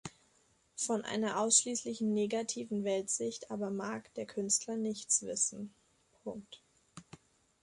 [0.77, 5.75] Von einer ausschließlich negativen Weltsicht aber mag der Künstler nichts wissen.